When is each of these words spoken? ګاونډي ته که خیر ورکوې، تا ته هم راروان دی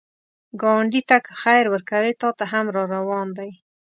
ګاونډي 0.61 1.01
ته 1.09 1.17
که 1.25 1.33
خیر 1.41 1.65
ورکوې، 1.73 2.13
تا 2.21 2.29
ته 2.37 2.45
هم 2.51 2.65
راروان 2.75 3.27
دی 3.37 3.51